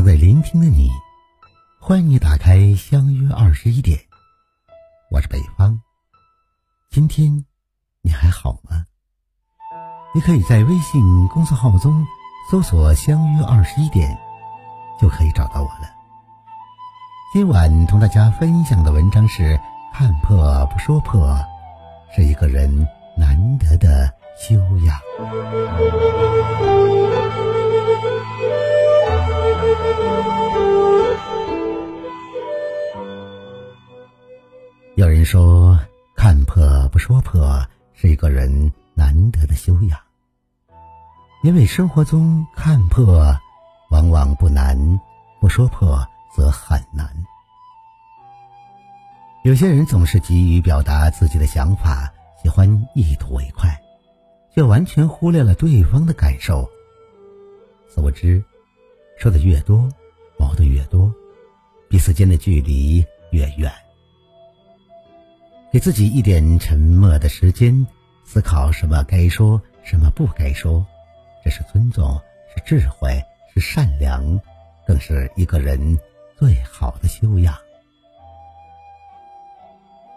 [0.00, 0.88] 正在聆听的你，
[1.78, 3.98] 欢迎你打开相约二十一点。
[5.10, 5.78] 我是北方，
[6.90, 7.44] 今天
[8.00, 8.86] 你还好吗？
[10.14, 12.02] 你可以在微信公众号中
[12.50, 14.16] 搜索“相约二十一点”，
[14.98, 15.86] 就可以找到我了。
[17.34, 19.60] 今晚同大家分享的文章是：
[19.92, 21.38] 看破不说破，
[22.16, 22.88] 是一个人
[23.18, 24.98] 难得的修养。
[34.96, 35.78] 有人说，
[36.14, 39.98] 看破不说破是一个人难得的修养，
[41.42, 43.24] 因为生活中看破
[43.90, 44.76] 往往不难，
[45.40, 47.08] 不说破则很难。
[49.42, 53.80] 有些人总是急于表达自己的想法，喜欢一吐为快，
[54.54, 56.68] 却完全忽略了对方的感受。
[57.88, 58.44] 所知，
[59.20, 59.86] 说的越多，
[60.38, 61.14] 矛盾越多，
[61.90, 63.70] 彼此间的距离越远。
[65.70, 67.86] 给自己一点沉默的时间，
[68.24, 70.82] 思考什么该说，什么不该说，
[71.44, 72.18] 这是尊重，
[72.56, 74.40] 是智慧，是善良，
[74.86, 75.98] 更是一个人
[76.38, 77.54] 最好的修养。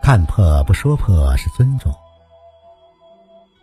[0.00, 1.92] 看破不说破是尊重。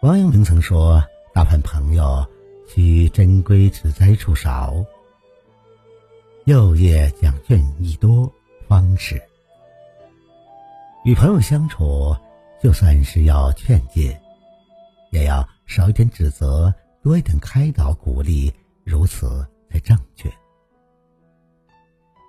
[0.01, 2.23] 王阳明曾说：“大凡朋友，
[2.67, 4.75] 须珍归只在处少，
[6.45, 8.29] 幼业讲卷益多，
[8.67, 9.21] 方式。”
[11.05, 12.13] 与朋友相处，
[12.61, 14.17] 就算是要劝诫，
[15.11, 18.51] 也要少一点指责，多一点开导鼓励，
[18.83, 20.29] 如此才正确。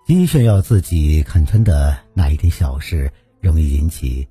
[0.06, 4.28] 急于炫耀自己看穿的那一点小事，容易引起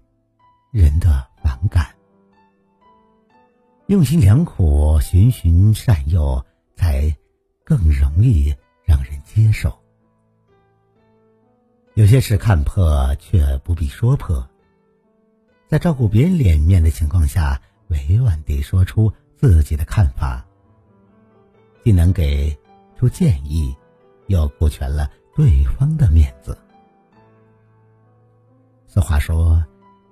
[0.72, 1.94] 人的反感。
[3.88, 6.42] 用心良苦，循循善诱，
[6.76, 7.14] 才
[7.66, 8.54] 更容易
[8.86, 9.78] 让人接受。
[11.96, 14.48] 有些事看破却不必说破，
[15.68, 20.44] 在照顾别人脸面的情况下，委婉地说出自己的看法，
[21.84, 22.58] 既能给
[22.98, 23.76] 出建议，
[24.28, 26.58] 又顾全了对方的面子。
[28.88, 29.64] 俗话说：“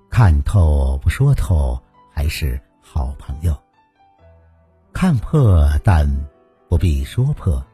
[0.09, 3.55] 看透不说透，还是好朋友。”
[4.93, 6.07] 看破但
[6.67, 7.65] 不必说破，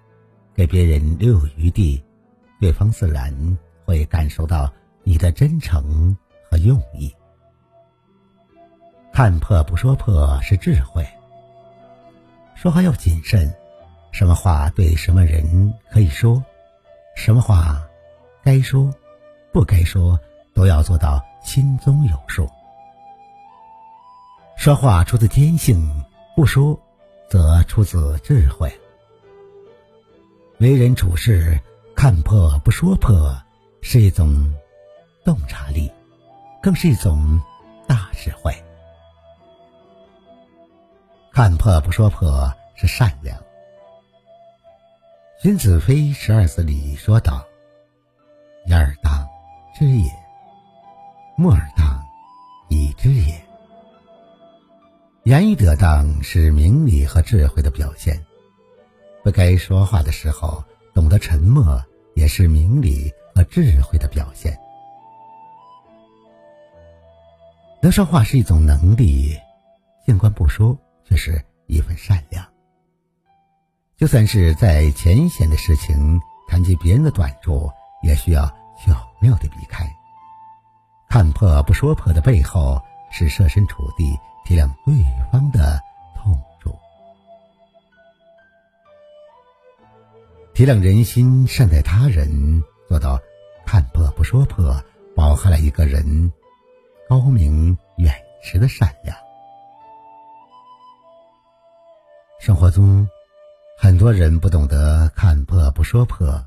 [0.57, 2.03] 给别人留有余地，
[2.59, 3.57] 对方自然。
[3.88, 4.69] 会感受到
[5.06, 6.13] 你的真诚
[6.51, 7.09] 和用意。
[9.13, 11.07] 看破不说破是智慧。
[12.53, 13.50] 说话要谨慎，
[14.12, 16.44] 什么话对什么人可以说，
[17.16, 17.81] 什么话
[18.44, 18.94] 该说，
[19.53, 20.19] 不该说，
[20.53, 22.46] 都要做到心中有数。
[24.57, 26.03] 说话出自天性，
[26.35, 26.78] 不说
[27.29, 28.69] 则出自智慧。
[30.59, 31.59] 为人处事，
[31.95, 33.35] 看破不说破。
[33.79, 34.53] 是一种
[35.23, 35.90] 洞察力，
[36.62, 37.40] 更是一种
[37.88, 38.53] 大智慧。
[41.31, 43.40] 看破不说破是善良。
[45.41, 47.46] 荀子非十二字里说道
[48.67, 49.25] ：“言而当
[49.78, 50.12] 知也，
[51.38, 52.03] 默而当
[52.67, 53.41] 以知也。”
[55.23, 58.22] 言语得当是明理和智慧的表现。
[59.28, 61.84] 不该说话的时候，懂得沉默
[62.16, 63.12] 也是明理。
[63.36, 64.58] 和智慧的表现。
[67.84, 69.38] 能说话是一种能力，
[70.08, 72.44] 尽管不说，却是一份善良。
[73.96, 77.70] 就算是在浅显的事情，谈及别人的短处，
[78.02, 78.48] 也需要
[78.84, 79.88] 巧妙的避开。
[81.08, 84.96] 看破不说破的背后，是设身处地体谅对
[85.32, 85.80] 方的
[90.53, 92.63] 体谅人心，善待他人。
[92.88, 93.19] 做到
[93.66, 94.81] 看破不说破，
[95.13, 96.31] 饱含了一个人
[97.09, 99.13] 高明远识的善良。
[102.40, 103.05] 生活中，
[103.78, 106.41] 很多人不懂得看破不说破，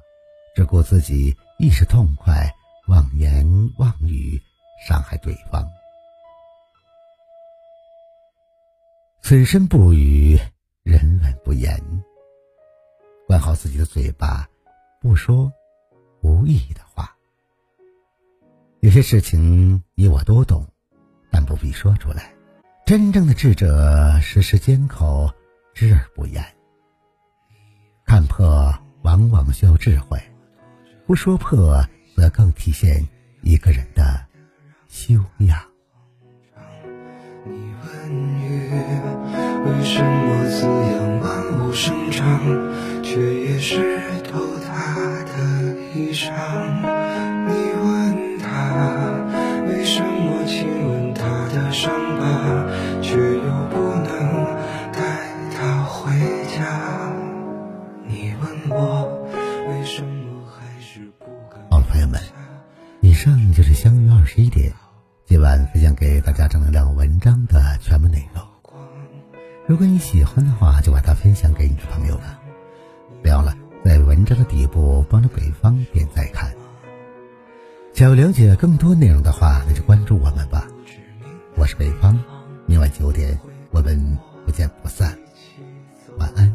[0.55, 2.50] 只顾自己一时痛快，
[2.88, 3.46] 妄言
[3.76, 4.40] 妄语，
[4.88, 5.62] 伤害对方。
[9.20, 10.38] 此身不语，
[10.84, 11.78] 人闻不言。
[13.40, 14.46] 管好自己的嘴巴，
[15.00, 15.50] 不说。
[16.20, 17.16] 无意义的话，
[18.81, 20.66] 有些事情你我都懂，
[21.31, 22.34] 但不必说出来。
[22.84, 25.32] 真正的智者，时时缄口，
[25.72, 26.44] 知而不言。
[28.04, 30.20] 看破往往需要智慧，
[31.06, 31.82] 不说破
[32.14, 33.08] 则更体现
[33.40, 34.26] 一个人的
[34.87, 35.58] 修养。
[37.46, 38.69] 你问月，
[39.64, 41.20] 为什么滋养
[41.70, 42.26] 不生长，
[43.00, 47.00] 却也湿透他的衣裳。
[69.70, 72.37] 如果你喜欢的话，就把它分享给你的朋友吧。
[73.22, 76.50] 不要了，在文章的底部帮着北方点赞看。
[77.94, 80.67] 想要了解更多内容的话，那就关注我们吧。
[81.55, 82.19] 我是北方，
[82.67, 83.38] 明晚九点
[83.70, 85.17] 我们不见不散。
[86.19, 86.52] 晚安，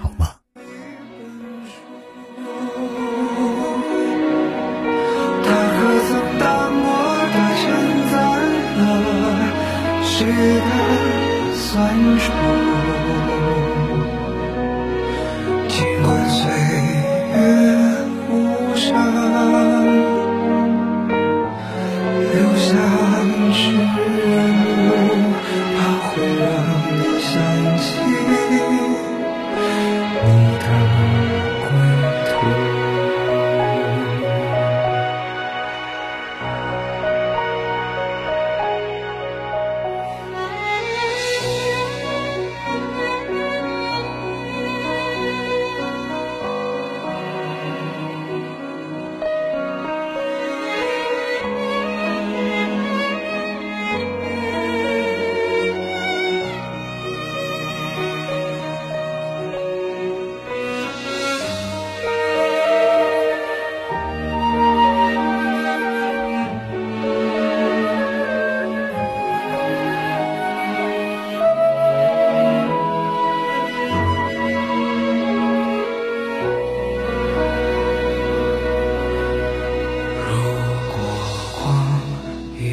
[0.00, 0.28] 好梦。
[5.42, 6.86] 他可曾淡漠
[7.34, 7.66] 地承
[8.12, 8.16] 载
[8.78, 8.84] 了
[10.04, 10.24] 谁
[10.60, 11.27] 的？
[11.58, 12.32] 酸楚，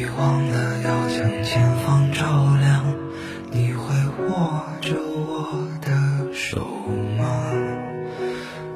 [0.06, 2.22] 你忘了要将前方照
[2.60, 2.94] 亮，
[3.50, 3.92] 你会
[4.28, 6.64] 握着我的手
[7.18, 7.50] 吗？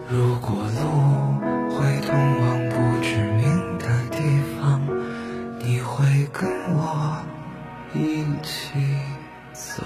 [0.08, 4.18] 如果路会通往不知名的地
[4.58, 4.82] 方，
[5.60, 7.22] 你会跟我
[7.94, 8.80] 一起
[9.52, 9.84] 走？